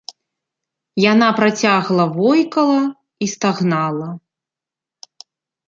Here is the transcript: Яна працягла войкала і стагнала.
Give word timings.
Яна 1.11 1.27
працягла 1.39 2.03
войкала 2.17 2.79
і 3.27 3.29
стагнала. 3.37 4.09